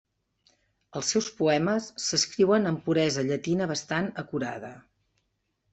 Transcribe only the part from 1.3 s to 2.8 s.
poemes s'escriuen